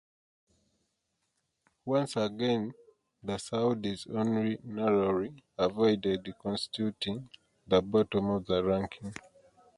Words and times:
Once 1.85 2.15
again, 2.15 2.71
the 3.21 3.33
Saudis 3.35 4.09
only 4.09 4.57
narrowly 4.63 5.43
avoided 5.59 6.27
constituting 6.41 7.29
the 7.67 7.83
bottom 7.83 8.31
of 8.31 8.47
the 8.47 8.63
ranking. 8.63 9.13